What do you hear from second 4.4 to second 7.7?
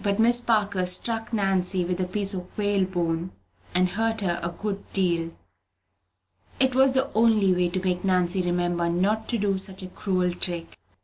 a good deal. It was the only way